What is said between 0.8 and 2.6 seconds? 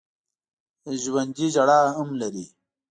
ژوندي ژړا هم لري